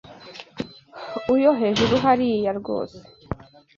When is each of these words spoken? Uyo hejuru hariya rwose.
Uyo 1.35 1.49
hejuru 1.59 1.93
hariya 2.05 2.51
rwose. 2.59 2.97